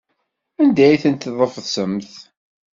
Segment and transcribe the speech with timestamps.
[0.61, 2.11] Anda ay tent-tḍefsemt?